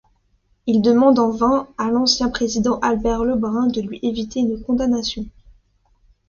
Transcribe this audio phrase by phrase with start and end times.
[0.65, 5.27] Il demande en vain à l'ancien président Albert Lebrun de lui éviter une condamnation.